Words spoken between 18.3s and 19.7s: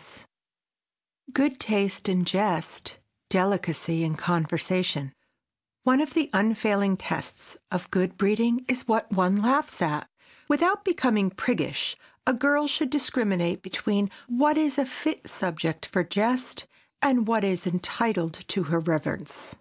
to her reverence.